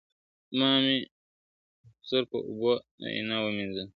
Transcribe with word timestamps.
ما 0.57 0.67
مي 0.85 0.95
د 1.03 1.07
خضر 2.03 2.23
په 2.31 2.37
اوبو 2.47 2.71
آیینه 3.05 3.37
ومینځله!. 3.39 3.83